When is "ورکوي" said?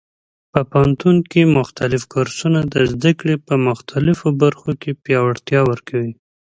5.71-6.11